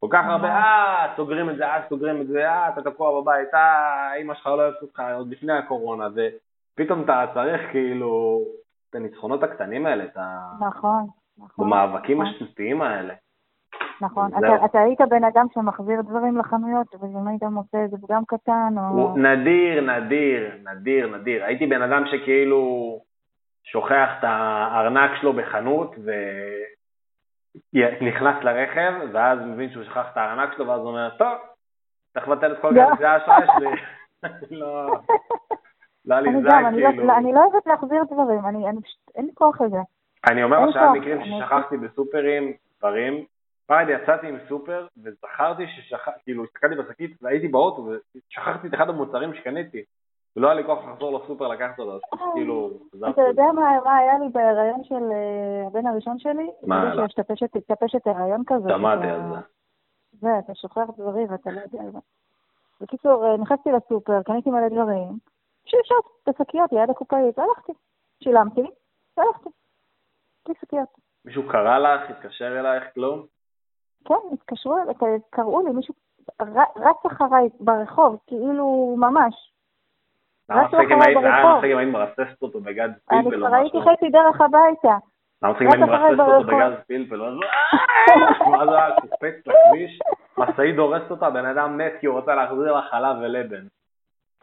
כל 0.00 0.06
כך 0.10 0.24
הרבה, 0.26 0.48
נכון. 0.48 0.62
אה, 0.62 1.06
סוגרים 1.16 1.50
את 1.50 1.56
זה, 1.56 1.66
אה, 1.66 1.80
סוגרים 1.88 2.20
את 2.20 2.26
זה, 2.26 2.48
אה, 2.48 2.68
אתה 2.68 2.90
תקוע 2.90 3.20
בבית, 3.20 3.54
אה, 3.54 4.14
אמא 4.20 4.34
שלך 4.34 4.46
לא 4.46 4.52
אוהבת 4.52 4.82
אותך 4.82 5.02
עוד 5.14 5.30
לפני 5.30 5.52
הקורונה, 5.52 6.08
ופתאום 6.74 7.02
אתה 7.02 7.24
צריך 7.34 7.70
כאילו 7.70 8.40
את 8.90 8.94
הניצחונות 8.94 9.42
הקטנים 9.42 9.86
האלה, 9.86 10.04
את 10.04 10.16
נכון, 10.60 11.06
נכון. 11.38 11.66
במאבקים 11.66 12.20
השטותיים 12.20 12.82
האלה. 12.82 13.14
נכון. 14.00 14.30
אתה, 14.38 14.64
אתה 14.64 14.80
היית 14.80 15.00
בן 15.00 15.24
אדם 15.24 15.46
שמחזיר 15.54 16.02
דברים 16.02 16.38
לחנויות, 16.38 16.94
ואם 17.00 17.28
היית 17.28 17.42
מוצא 17.42 17.78
איזה 17.78 17.96
פגם 18.02 18.22
קטן, 18.24 18.74
או... 18.78 19.16
נדיר, 19.16 19.80
נדיר, 19.80 20.50
נדיר, 20.64 21.16
נדיר. 21.16 21.44
הייתי 21.44 21.66
בן 21.66 21.82
אדם 21.82 22.02
שכאילו 22.06 22.98
שוכח 23.64 24.08
את 24.18 24.24
הארנק 24.24 25.10
שלו 25.20 25.32
בחנות, 25.32 25.94
ונכנס 27.74 28.44
לרכב, 28.44 28.92
ואז 29.12 29.38
מבין 29.46 29.70
שהוא 29.70 29.84
שכח 29.84 30.06
את 30.12 30.16
הארנק 30.16 30.54
שלו, 30.56 30.68
ואז 30.68 30.80
הוא 30.80 30.88
אומר, 30.88 31.10
טוב, 31.18 31.38
צריך 32.14 32.28
לבטל 32.28 32.52
את 32.52 32.60
כל 32.60 32.70
לא. 32.70 32.86
כרטיסי 32.86 33.04
האשראי 33.04 33.46
שלי. 33.56 33.70
לא... 34.60 34.86
לא 36.06 36.20
לי 36.20 36.32
זה 36.32 36.48
לא- 36.48 36.70
כאילו... 36.70 37.16
אני 37.16 37.32
לא 37.32 37.44
אוהבת 37.44 37.66
להחזיר 37.66 38.04
דברים, 38.04 38.46
אני 38.46 38.80
פשוט, 38.82 39.10
אין 39.14 39.26
לי 39.26 39.32
כוח 39.34 39.60
לזה. 39.60 39.78
אני 40.26 40.44
אומר 40.44 40.66
לך 40.66 40.74
שהיה 40.74 40.92
מקרים 40.92 41.20
ששכחתי 41.24 41.76
בסופרים 41.76 42.52
דברים, 42.78 43.24
פעם 43.66 43.88
יצאתי 43.90 44.28
עם 44.28 44.36
סופר 44.48 44.86
וזכרתי 45.02 45.66
ששכחתי, 45.66 46.20
כאילו 46.22 46.44
הסתכלתי 46.44 46.74
בשקית 46.74 47.22
והייתי 47.22 47.48
באוטו 47.48 47.88
ושכחתי 48.16 48.68
את 48.68 48.74
אחד 48.74 48.88
המוצרים 48.88 49.34
שקניתי 49.34 49.82
ולא 50.36 50.46
היה 50.46 50.54
לי 50.54 50.64
כוח 50.64 50.78
לחזור 50.88 51.18
לסופר 51.18 51.48
לקחת 51.48 51.78
אותו, 51.78 51.92
אז 51.94 52.00
כאילו 52.34 52.70
אתה 53.10 53.22
יודע 53.22 53.44
מה 53.84 53.96
היה 53.96 54.18
לי 54.18 54.28
בהיריון 54.32 54.84
של 54.84 54.94
אה, 55.12 55.66
הבן 55.66 55.86
הראשון 55.86 56.18
שלי? 56.18 56.50
מה 56.66 56.82
היה 56.82 57.08
שיש 57.08 57.40
טפשת 57.66 58.06
הריון 58.06 58.42
כזה. 58.46 58.68
שמעתי 58.68 59.06
על 59.06 59.20
זה. 59.30 59.38
זה, 60.12 60.38
אתה 60.38 60.54
שוכח 60.54 60.86
דברים 60.98 61.26
ואתה 61.30 61.50
לא 61.50 61.60
יודע. 61.60 61.98
בקיצור, 62.80 63.26
אה, 63.26 63.36
נכנסתי 63.36 63.70
לסופר, 63.72 64.22
קניתי 64.22 64.50
מלא 64.50 64.68
דברים, 64.68 65.18
שאפשר 65.66 65.94
את 66.22 66.28
השקיות 66.28 66.72
ליד 66.72 66.90
הקופאית, 66.90 67.38
והלכתי, 67.38 67.72
שילמתי, 68.22 68.70
והלכתי. 69.16 69.48
בלי 70.46 70.54
שקיות. 70.60 70.88
מישהו 71.24 71.48
קרא 71.48 71.78
לך, 71.78 72.10
התקשר 72.10 72.60
אלייך, 72.60 72.84
כלום? 72.94 73.26
כן, 74.04 74.14
התקשרו, 74.32 74.76
קראו 75.30 75.66
לי, 75.66 75.72
מישהו 75.72 75.94
רץ 76.76 77.06
אחריי 77.06 77.48
ברחוב, 77.60 78.18
כאילו 78.26 78.96
ממש. 78.98 79.34
למה 80.48 80.68
אם 80.82 81.78
היית 81.78 81.88
מרססת 81.92 82.42
אותו 82.42 82.60
בגז 82.60 82.90
פלפל 83.04 83.24
או 83.24 83.30
משהו? 83.30 83.46
אני 83.46 83.62
ראיתי 83.62 83.78
חצי 83.80 84.10
דרך 84.10 84.40
הביתה. 84.40 84.96
למה 85.42 85.58
אם 85.60 85.72
היית 85.72 85.80
מרססת 85.80 86.20
אותו 86.20 86.46
בגז 86.46 86.72
פלפל? 86.86 87.38
מה 88.50 88.66
זה 88.66 88.76
היה 88.76 89.00
קופץ 89.00 89.34
לכביש, 89.46 90.00
משאית 90.38 90.76
דורסת 90.76 91.10
אותה, 91.10 91.30
בן 91.30 91.46
אדם 91.46 91.78
מת 91.78 91.92
כי 92.00 92.06
הוא 92.06 92.18
רוצה 92.18 92.34
להחזיר 92.34 92.72
לה 92.72 92.82
חלב 92.82 93.16
ולבן. 93.20 93.66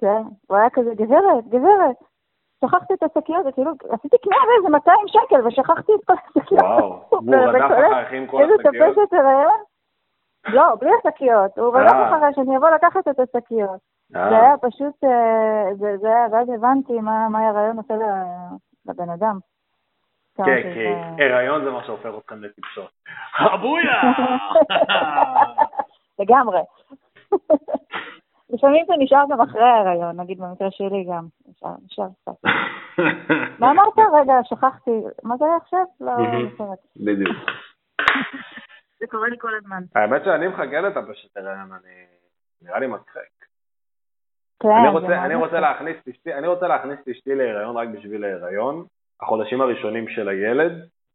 כן, 0.02 0.22
הוא 0.48 0.58
היה 0.58 0.70
כזה, 0.70 0.96
גברת, 0.96 1.48
גברת. 1.48 1.96
שכחתי 2.66 2.94
את 2.94 3.04
השקיות, 3.04 3.46
וכאילו, 3.46 3.72
עשיתי 3.90 4.18
קנייה 4.24 4.42
באיזה 4.48 4.70
200 4.70 4.98
שקל, 5.08 5.48
ושכחתי 5.48 5.92
את 5.96 6.06
כל 6.06 6.14
השקיות. 6.14 6.62
וואו, 6.62 7.02
והוא 7.12 7.36
רדף 7.36 7.66
אחריך 7.66 8.12
עם 8.12 8.28
כל 8.28 8.44
השקיות? 8.44 8.76
איזה 8.76 8.94
טפשת 8.94 9.14
הריון? 9.14 9.60
לא, 10.48 10.76
בלי 10.80 10.90
השקיות, 11.00 11.58
הוא 11.58 11.78
רדף 11.78 11.94
אה. 11.94 12.10
אחריי 12.10 12.34
שאני 12.34 12.58
אבוא 12.58 12.70
לקחת 12.70 13.08
את 13.08 13.20
השקיות. 13.20 13.80
אה. 14.16 14.30
זה 14.30 14.36
היה 14.36 14.58
פשוט, 14.62 15.04
אה, 15.04 15.76
זה 15.76 16.08
היה, 16.10 16.26
ואז 16.32 16.50
הבנתי 16.50 17.00
מה 17.00 17.40
ההיריון 17.40 17.78
עושה 17.78 17.94
לבן 18.86 19.10
אדם. 19.10 19.40
כן, 20.38 20.62
כי 20.74 21.24
הריון 21.24 21.64
זה 21.64 21.72
מה 21.72 21.84
שהופך 21.84 22.10
אתכם 22.18 22.44
לטיפשות. 22.44 22.90
אבויה! 23.40 24.02
לגמרי. 26.20 26.62
לפעמים 28.52 28.86
זה 28.88 28.94
נשאר 29.00 29.24
גם 29.30 29.42
אחרי 29.42 29.64
ההיריון, 29.64 30.20
נגיד 30.20 30.40
במקרה 30.40 30.72
שלי 30.72 31.06
גם. 31.10 31.26
נשאר 31.86 32.08
קצת. 32.22 32.50
מה 33.60 33.72
אמרת? 33.72 33.94
רגע, 34.22 34.34
שכחתי. 34.44 34.92
מה 35.24 35.38
זה 35.38 35.46
היה 35.46 35.56
עכשיו? 35.56 35.86
לא 36.02 36.12
זוכרת. 36.50 36.80
בדיוק. 36.96 37.38
זה 39.00 39.08
קורה 39.08 39.30
לי 39.30 39.36
כל 39.40 39.56
הזמן. 39.56 39.84
האמת 39.96 40.22
שאני 40.26 40.48
מחכה 40.48 40.82
לטפשת 40.82 41.38
הריון, 41.38 41.72
אני... 41.72 42.06
נראה 42.62 42.80
לי 42.80 42.88
מצחיק. 42.88 43.42
כן, 44.60 44.70
אני 46.28 46.48
רוצה 46.48 46.68
להכניס 46.68 47.00
את 47.04 47.08
אשתי 47.08 47.36
להיריון 47.36 47.78
רק 47.78 47.88
בשביל 47.88 48.24
ההיריון, 48.24 48.86
החודשים 49.22 49.62
הראשונים 49.62 50.08
של 50.08 50.30
הילד, 50.30 50.72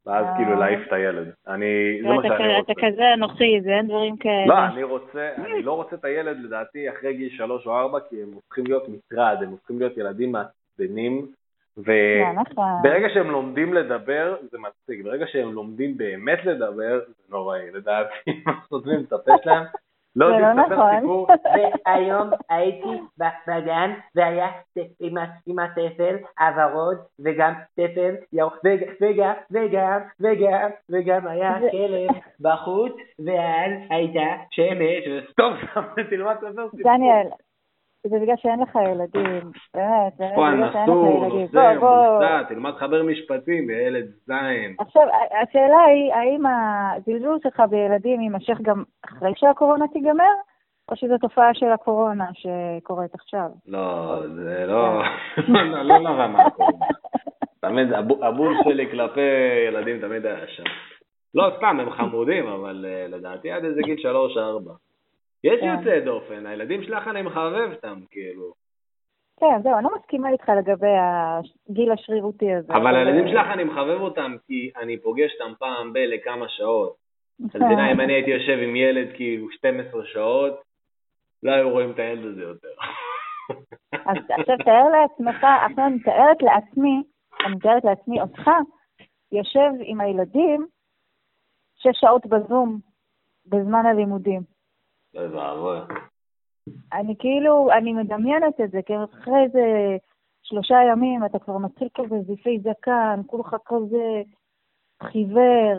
ואז 0.07 0.27
כאילו 0.37 0.53
אה. 0.53 0.59
להעיף 0.59 0.81
את 0.89 0.93
הילד. 0.93 1.33
אני, 1.49 1.99
זה 2.03 2.09
מה 2.09 2.23
שאני 2.23 2.57
רוצה. 2.57 2.73
אתה 2.73 2.87
כזה 2.87 3.15
אנוכי, 3.15 3.61
זה 3.61 3.71
אין 3.71 3.87
דברים 3.87 4.17
כאלה. 4.17 4.47
לא, 4.47 4.59
אני 4.75 4.83
רוצה, 4.83 5.31
אני 5.37 5.63
לא 5.63 5.73
רוצה 5.73 5.97
את 5.97 6.05
הילד 6.05 6.37
לדעתי 6.45 6.91
אחרי 6.91 7.15
גיל 7.15 7.37
שלוש 7.37 7.67
או 7.67 7.79
ארבע, 7.79 7.99
כי 8.09 8.23
הם 8.23 8.29
הופכים 8.35 8.65
להיות 8.67 8.89
מטרד, 8.89 9.37
הם 9.43 9.51
הופכים 9.51 9.79
להיות 9.79 9.97
ילדים 9.97 10.33
מעצבנים, 10.33 11.27
וברגע 11.77 13.09
שהם 13.15 13.31
לומדים 13.31 13.75
לדבר, 13.75 14.37
זה 14.53 14.59
מצחיק, 14.59 15.05
ברגע 15.05 15.27
שהם 15.27 15.53
לומדים 15.53 15.97
באמת 15.97 16.45
לדבר, 16.45 17.01
זה 17.07 17.13
נוראי, 17.31 17.71
לדעתי, 17.71 18.43
שנותנים 18.69 19.05
את 19.09 19.13
הפה 19.13 19.33
שלהם, 19.45 19.65
לא 20.17 20.27
יודעים 20.27 20.57
לא 20.57 20.63
לספר 20.63 20.75
נכון. 20.75 21.01
סיפור. 21.01 21.29
והיום 21.87 22.31
הייתי 22.51 23.01
בגן 23.47 23.93
והיה 24.15 24.49
עם 25.47 25.59
הטפל 25.59 26.17
הוורוד 26.39 26.97
וגם 27.25 27.53
טפל 27.75 28.15
ירוק 28.33 28.57
וגם 29.01 29.33
וגם 29.51 30.01
וגם 30.21 30.71
וגם 30.91 31.27
היה 31.27 31.59
כלב 31.71 32.11
בחוץ 32.41 32.93
ואז 33.27 33.73
הייתה 33.91 34.37
שמש. 34.51 35.25
טוב, 35.37 35.53
תלמד 36.11 36.37
לספר 36.43 36.69
סיפור. 36.71 36.93
דניאל, 36.93 37.27
זה 38.07 38.19
בגלל 38.23 38.37
שאין 38.37 38.61
לך 38.61 38.79
ילדים, 38.91 39.51
באמת, 39.75 40.13
זה 40.19 40.25
בגלל 40.33 40.73
שאין 40.73 40.89
לך 40.89 40.89
ילדים. 40.89 41.81
בוא, 41.81 42.19
בוא. 42.19 42.43
תלמד 42.49 42.73
חבר 42.73 43.03
משפטים 43.03 43.67
בילד 43.67 44.07
זין. 44.27 44.75
עכשיו, 44.79 45.03
השאלה 45.43 45.85
היא, 45.85 46.15
האם 46.15 46.43
הזלזול 46.47 47.39
שלך 47.43 47.61
בילדים 47.71 48.21
יימשך 48.21 48.59
גם 48.63 48.83
אחרי 49.05 49.33
שהקורונה 49.37 49.89
תיגמר, 49.89 50.35
או 50.91 50.97
שזו 50.97 51.19
תופעה 51.21 51.55
של 51.55 51.73
הקורונה 51.73 52.27
שקורית 52.33 53.15
עכשיו? 53.15 53.49
לא, 53.67 54.21
זה 54.35 54.65
לא, 54.67 55.03
לא, 55.49 55.83
לא 55.83 55.99
לרמה 55.99 56.47
הקורונה. 56.47 56.87
תמיד, 57.61 57.89
הבול 58.23 58.57
שלי 58.65 58.91
כלפי 58.91 59.21
ילדים 59.69 60.01
תמיד 60.01 60.27
היה 60.27 60.47
שם. 60.47 60.65
לא 61.35 61.51
סתם, 61.57 61.81
הם 61.81 61.91
חמודים, 61.91 62.47
אבל 62.47 62.87
אה, 62.89 63.07
לדעתי 63.09 63.51
עד 63.51 63.65
איזה 63.65 63.83
גיל 63.83 63.97
שלוש-ארבע. 63.99 64.73
יש 65.45 65.61
כן. 65.61 65.67
יוצאי 65.79 66.01
דופן, 66.01 66.47
הילדים 66.47 66.83
שלך 66.83 67.09
אני 67.09 67.23
מחרב 67.23 67.73
אותם, 67.73 68.01
כאילו. 68.11 68.53
כן, 69.41 69.63
זהו, 69.63 69.75
אני 69.75 69.85
לא 69.85 69.91
מסכימה 69.99 70.31
איתך 70.31 70.49
לגבי 70.49 70.95
הגיל 70.99 71.93
השרירותי 71.93 72.55
הזה. 72.55 72.73
אבל 72.73 72.97
הילדים 72.97 73.29
שלך 73.29 73.47
אני 73.53 73.65
מחבב 73.65 74.01
אותם 74.01 74.37
כי 74.47 74.71
אני 74.77 74.99
פוגש 74.99 75.33
אותם 75.41 75.53
פעם 75.59 75.93
ב- 75.93 75.99
לכמה 75.99 76.49
שעות. 76.49 76.97
אתה 77.51 77.59
מבינה, 77.59 77.93
אם 77.93 78.01
אני 78.01 78.13
הייתי 78.13 78.31
יושב 78.31 78.59
עם 78.63 78.77
ילד 78.77 79.09
כאילו 79.17 79.51
12 79.51 80.07
שעות, 80.07 80.61
לא 81.43 81.53
היו 81.53 81.71
רואים 81.71 81.91
את 81.91 81.99
הילד 81.99 82.25
הזה 82.25 82.43
יותר. 82.43 82.69
אז 83.93 84.17
עכשיו 84.31 84.57
תאר 84.65 84.89
לעצמך, 84.89 85.47
עכשיו 85.67 85.87
אני 85.87 85.95
מתארת 85.95 86.43
לעצמי, 86.43 87.03
אני 87.47 87.55
מתארת 87.55 87.85
לעצמי 87.85 88.21
אותך, 88.21 88.51
יושב 89.33 89.71
עם 89.85 90.01
הילדים 90.01 90.67
שש 91.77 92.01
שעות 92.01 92.27
בזום 92.27 92.79
בזמן 93.47 93.87
הלימודים. 93.87 94.56
אוי 95.17 95.27
ואבוי. 95.27 95.79
אני 96.93 97.15
כאילו, 97.19 97.69
אני 97.73 97.93
מדמיינת 97.93 98.61
את 98.65 98.71
זה, 98.71 98.83
כי 98.87 98.93
אחרי 99.05 99.43
איזה 99.45 99.97
שלושה 100.43 100.77
ימים 100.91 101.25
אתה 101.25 101.39
כבר 101.39 101.59
מתחיל 101.59 101.89
כזה 101.95 102.17
זיפי 102.27 102.59
זקן, 102.59 103.21
כולך 103.27 103.57
כזה 103.67 104.23
חיוור, 105.03 105.79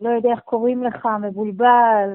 לא 0.00 0.10
יודע 0.10 0.30
איך 0.30 0.40
קוראים 0.40 0.84
לך, 0.84 1.08
מבולבל, 1.22 2.08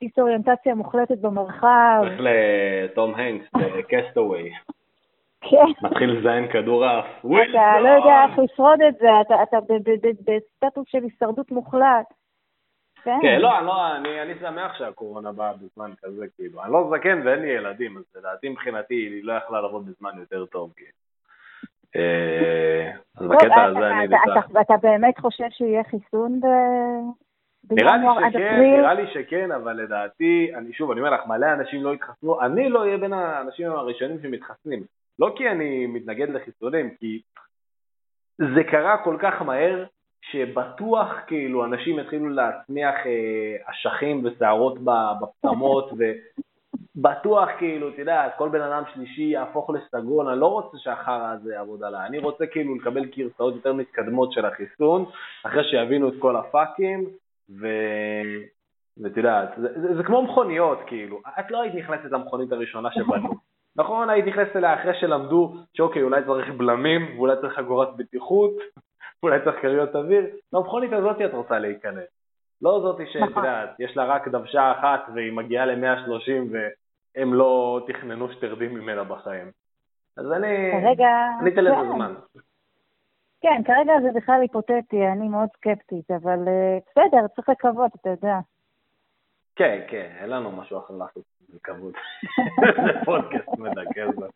דיסאוריינטציה 0.00 0.74
מוחלטת 0.74 1.18
במרחב. 1.18 2.02
צריך 2.02 2.20
לתום 2.20 3.14
הנקס, 3.14 3.46
בקסטווי. 3.78 4.50
כן. 5.50 5.86
מתחיל 5.86 6.10
לזיין 6.10 6.52
כדורעף. 6.52 7.04
אתה 7.20 7.80
לא 7.80 7.88
יודע 7.88 8.24
איך 8.24 8.38
לשרוד 8.38 8.82
את 8.88 8.94
זה, 9.00 9.08
אתה- 9.20 9.58
בסטטוס 10.26 10.86
של 10.88 11.02
הישרדות 11.02 11.50
מוחלט. 11.50 12.06
כן. 13.04 13.18
כן, 13.22 13.38
לא, 13.40 13.60
לא, 13.60 13.96
אני, 13.96 14.22
אני 14.22 14.32
שמח 14.40 14.78
שהקורונה 14.78 15.32
באה 15.32 15.52
בזמן 15.52 15.90
כזה, 16.02 16.26
כאילו. 16.36 16.62
אני 16.64 16.72
לא 16.72 16.90
זקן 16.96 17.20
ואין 17.24 17.38
לי 17.40 17.48
ילדים, 17.48 17.96
אז 17.98 18.04
לדעתי 18.16 18.48
מבחינתי 18.48 18.94
היא 18.94 19.24
לא 19.24 19.32
יכלה 19.32 19.60
לבוא 19.60 19.80
בזמן 19.80 20.10
יותר 20.18 20.46
טוב, 20.46 20.72
כאילו. 20.76 20.90
אה, 21.96 22.90
אז 23.16 23.26
בקטע 23.26 23.46
אתה- 23.46 23.64
הזה 23.64 23.78
אני 23.90 24.04
אתה- 24.04 24.16
איתך. 24.16 24.50
אתה- 24.50 24.60
אתה 24.60 24.74
באמת 24.82 25.18
חושב 25.18 25.44
שיהיה 25.50 25.84
חיסון 25.84 26.40
ב- 26.40 27.20
נראה 27.70 27.96
לי 27.96 28.30
שכן? 28.30 28.60
נראה 28.60 28.94
לי 28.94 29.06
שכן, 29.14 29.52
אבל 29.52 29.72
לדעתי, 29.72 30.50
אני 30.54 30.72
שוב, 30.72 30.90
אני 30.90 31.00
אומר 31.00 31.10
לך, 31.14 31.26
מלא 31.26 31.46
אנשים 31.52 31.84
לא 31.84 31.92
התחסנו, 31.92 32.40
אני 32.40 32.68
לא 32.68 32.80
אהיה 32.82 32.96
בין 32.98 33.12
האנשים 33.12 33.70
הראשונים 33.70 34.18
שמתחסנים. 34.22 34.82
לא 35.18 35.32
כי 35.36 35.48
אני 35.50 35.86
מתנגד 35.86 36.28
לחיסונים, 36.30 36.90
כי 37.00 37.20
זה 38.38 38.64
קרה 38.70 38.96
כל 39.04 39.16
כך 39.20 39.42
מהר, 39.42 39.84
שבטוח 40.22 41.08
כאילו 41.26 41.64
אנשים 41.64 41.98
התחילו 41.98 42.28
להצמיח 42.28 42.94
אה, 43.06 43.56
אשכים 43.70 44.24
ושערות 44.24 44.78
בפטמות, 45.20 45.90
ובטוח 46.96 47.48
כאילו, 47.58 47.88
אתה 47.88 48.00
יודע, 48.00 48.28
כל 48.38 48.48
בן 48.48 48.60
אדם 48.60 48.82
שלישי 48.94 49.22
יהפוך 49.22 49.70
לסגול, 49.70 50.28
אני 50.28 50.40
לא 50.40 50.46
רוצה 50.46 50.78
שהחרא 50.78 51.32
הזה 51.32 51.54
יעבוד 51.54 51.82
עליי, 51.82 52.06
אני 52.06 52.18
רוצה 52.18 52.46
כאילו 52.46 52.74
לקבל 52.74 53.04
גרסאות 53.04 53.54
יותר 53.54 53.72
מתקדמות 53.72 54.32
של 54.32 54.46
החיסון, 54.46 55.04
אחרי 55.46 55.64
שיבינו 55.64 56.08
את 56.08 56.14
כל 56.18 56.36
הפאקים, 56.36 57.04
ו... 57.60 57.66
ואת 59.02 59.16
יודעת, 59.16 59.48
זה, 59.56 59.80
זה, 59.80 59.96
זה 59.96 60.02
כמו 60.02 60.22
מכוניות, 60.22 60.78
כאילו. 60.86 61.20
את 61.40 61.50
לא 61.50 61.62
היית 61.62 61.74
נכנסת 61.74 62.10
למכונית 62.10 62.52
הראשונה 62.52 62.88
שבנו. 62.92 63.30
נכון, 63.76 64.10
היית 64.10 64.26
נכנסת 64.26 64.56
אליה 64.56 64.74
אחרי 64.74 65.00
שלמדו 65.00 65.54
שאוקיי, 65.74 66.02
אולי 66.02 66.22
צריך 66.26 66.50
בלמים, 66.50 67.16
ואולי 67.16 67.36
צריך 67.40 67.54
חגורת 67.54 67.96
בטיחות, 67.96 68.52
ואולי 69.22 69.38
צריך 69.44 69.56
כריות 69.62 69.96
אוויר. 69.96 70.26
למכונית 70.52 70.92
הזאת 70.92 71.16
את 71.24 71.32
רוצה 71.32 71.58
להיכנס. 71.58 72.08
לא 72.62 72.80
זאתי 72.82 73.12
שאת 73.12 73.22
נכון. 73.22 73.44
יודעת, 73.44 73.70
יש 73.78 73.96
לה 73.96 74.04
רק 74.04 74.28
דוושה 74.28 74.72
אחת 74.72 75.00
והיא 75.14 75.32
מגיעה 75.32 75.66
ל-130 75.66 76.52
והם 76.52 77.34
לא 77.34 77.80
תכננו 77.86 78.32
שתרדים 78.32 78.74
ממנה 78.74 79.04
בחיים. 79.04 79.50
אז 80.16 80.32
אני... 80.32 80.70
כרגע... 80.72 81.08
אני 81.40 81.50
אתן 81.50 81.64
לזה 81.64 81.74
כן. 81.74 81.92
זמן. 81.94 82.14
כן, 83.40 83.62
כרגע 83.66 83.92
זה 84.02 84.08
בכלל 84.14 84.40
היפותטי, 84.40 85.06
אני 85.12 85.28
מאוד 85.28 85.48
סקפטית, 85.56 86.10
אבל 86.10 86.48
אה, 86.48 86.78
בסדר, 86.90 87.26
צריך 87.34 87.48
לקוות, 87.48 87.92
אתה 88.00 88.08
יודע. 88.08 88.36
כן, 89.56 89.80
כן, 89.88 90.10
אין 90.20 90.30
לנו 90.30 90.50
משהו 90.52 90.78
אחר 90.78 90.94
לעשות 90.94 91.22
בכבוד. 91.54 91.92
זה 92.84 93.04
פודקאסט 93.04 93.58
מדכא 93.58 94.06
זה. 94.20 94.26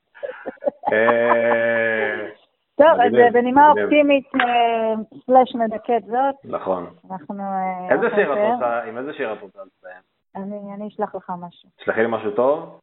טוב, 2.76 2.86
אז 2.88 3.14
אה, 3.14 3.30
בנימה. 3.32 3.70
אופטימית 3.70 4.24
אה, 4.34 4.94
סלאש 5.26 5.54
מדכאת 5.54 6.04
זאת, 6.04 6.34
נכון. 6.44 6.86
אנחנו... 7.10 7.40
אה, 7.40 7.94
איזה 7.94 8.06
שיר 8.14 8.32
את. 8.32 8.52
רוצה, 8.52 8.82
עם 8.82 8.98
איזה 8.98 9.12
שיר 9.12 9.32
את 9.32 9.42
רוצה 9.42 9.58
לסיים? 9.58 10.02
אני 10.74 10.88
אשלח 10.88 11.14
לך 11.14 11.32
משהו. 11.40 11.68
תשלחי 11.76 12.00
לי 12.00 12.06
משהו 12.10 12.30
טוב? 12.30 12.80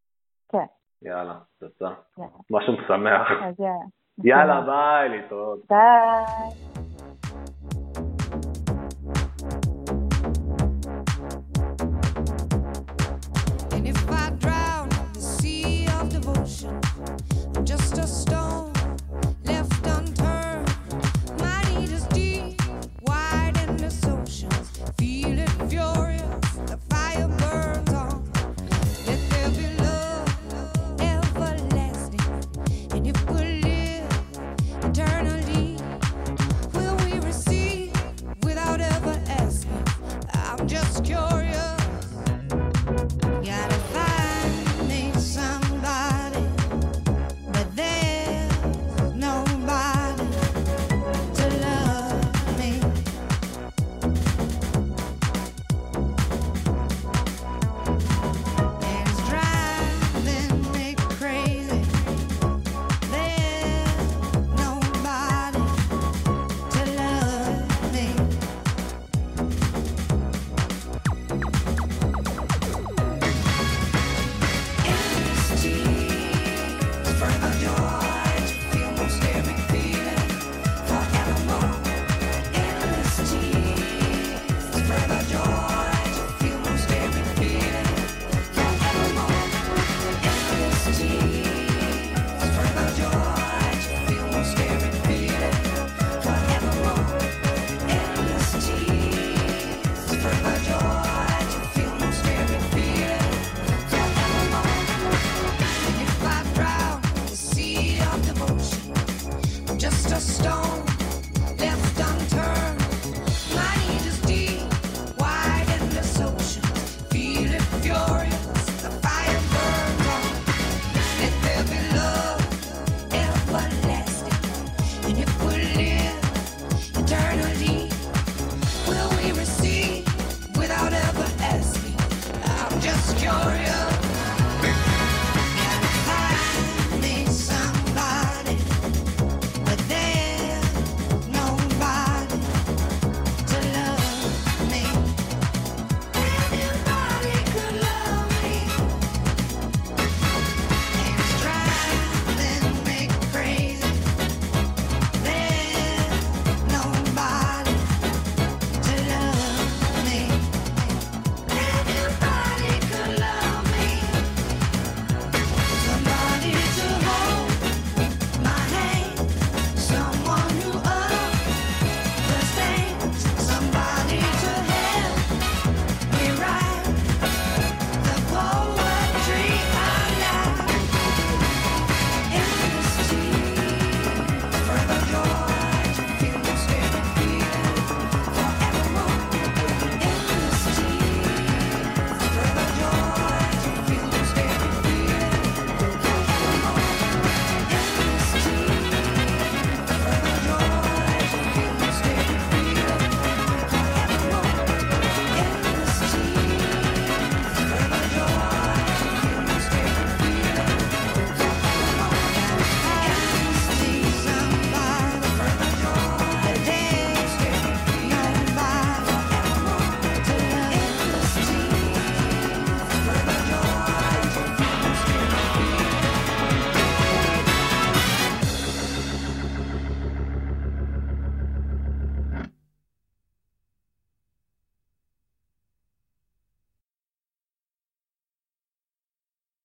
כן, 0.51 0.65
יאללה. 1.01 1.35
יאללה. 1.61 1.95
משהו 2.51 2.73
משמח. 2.73 3.27
יאללה, 4.23 4.61
ביי, 4.61 5.09
להתראות. 5.09 5.59
ביי. 5.69 6.80